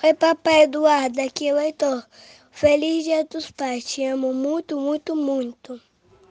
[0.00, 2.06] Oi, papai Eduardo, aqui é o Heitor.
[2.52, 5.80] Feliz Dia dos Pais, te amo muito, muito, muito.